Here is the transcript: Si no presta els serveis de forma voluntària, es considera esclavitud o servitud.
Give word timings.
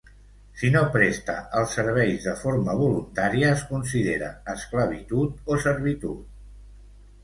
Si 0.61 0.69
no 0.75 0.79
presta 0.95 1.35
els 1.59 1.75
serveis 1.81 2.25
de 2.31 2.35
forma 2.41 2.77
voluntària, 2.81 3.53
es 3.59 3.63
considera 3.75 4.35
esclavitud 4.59 5.49
o 5.57 5.65
servitud. 5.71 6.31